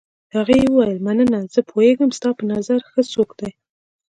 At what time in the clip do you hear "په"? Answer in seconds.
2.37-2.43